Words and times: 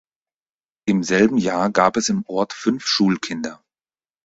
Im 0.87 1.03
selben 1.03 1.37
Jahr 1.37 1.69
gab 1.69 1.95
es 1.95 2.09
im 2.09 2.25
Ort 2.25 2.53
fünf 2.53 2.87
Schulkinder. 2.87 3.61